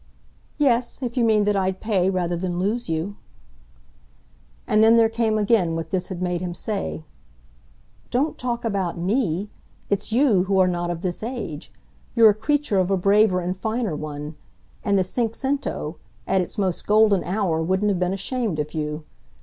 "Yes, 0.57 1.03
if 1.03 1.15
you 1.15 1.23
mean 1.23 1.43
that 1.43 1.55
I'd 1.55 1.79
pay 1.79 2.09
rather 2.09 2.35
than 2.35 2.57
lose 2.57 2.89
you." 2.89 3.17
And 4.65 4.83
then 4.83 4.97
there 4.97 5.09
came 5.09 5.37
again 5.37 5.75
what 5.75 5.91
this 5.91 6.07
had 6.07 6.23
made 6.23 6.41
him 6.41 6.55
say. 6.55 7.03
"Don't 8.09 8.35
talk 8.35 8.65
about 8.65 8.97
ME 8.97 9.51
it's 9.91 10.11
you 10.11 10.45
who 10.45 10.57
are 10.57 10.67
not 10.67 10.89
of 10.89 11.03
this 11.03 11.21
age. 11.21 11.71
You're 12.15 12.31
a 12.31 12.33
creature 12.33 12.79
of 12.79 12.89
a 12.89 12.97
braver 12.97 13.41
and 13.41 13.55
finer 13.55 13.95
one, 13.95 14.33
and 14.83 14.97
the 14.97 15.03
cinquecento, 15.03 15.97
at 16.25 16.41
its 16.41 16.57
most 16.57 16.87
golden 16.87 17.23
hour, 17.23 17.61
wouldn't 17.61 17.89
have 17.89 17.99
been 17.99 18.11
ashamed 18.11 18.57
of 18.57 18.73
you. 18.73 19.03